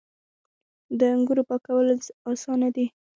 [0.99, 1.87] د انګورو پاکول
[2.31, 2.85] اسانه دي.